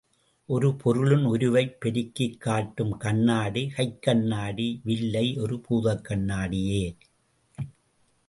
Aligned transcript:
ஒரு 0.45 0.75
பொருளின் 0.75 1.25
உருவைப் 1.25 1.77
பெருக்கிக் 1.79 2.41
காட்டும் 2.41 2.97
கண்ணாடி 2.97 3.71
கைக்கண்ணாடி 3.77 4.79
வில்லை 4.83 5.37
ஒரு 5.37 5.61
பூதக்கண்ணாடியே. 5.69 6.95